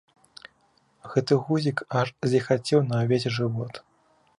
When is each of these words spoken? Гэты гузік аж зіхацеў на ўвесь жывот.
Гэты 1.11 1.33
гузік 1.49 1.85
аж 2.01 2.07
зіхацеў 2.35 2.79
на 2.89 2.95
ўвесь 3.07 3.33
жывот. 3.39 3.73